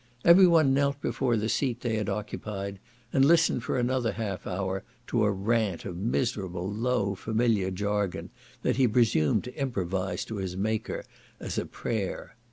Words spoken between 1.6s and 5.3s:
they had occupied, and listened for another half hour to a